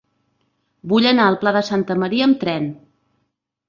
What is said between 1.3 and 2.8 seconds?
al Pla de Santa Maria amb tren.